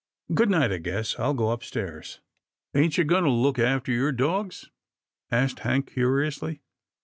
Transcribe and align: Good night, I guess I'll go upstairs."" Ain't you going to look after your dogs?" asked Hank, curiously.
Good 0.33 0.49
night, 0.49 0.71
I 0.71 0.79
guess 0.79 1.19
I'll 1.19 1.35
go 1.35 1.51
upstairs."" 1.51 2.21
Ain't 2.73 2.97
you 2.97 3.03
going 3.03 3.23
to 3.23 3.29
look 3.29 3.59
after 3.59 3.91
your 3.91 4.11
dogs?" 4.11 4.71
asked 5.31 5.59
Hank, 5.59 5.91
curiously. 5.93 6.63